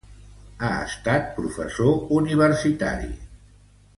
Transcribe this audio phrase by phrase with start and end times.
[0.67, 3.13] Ha estat professor universitari.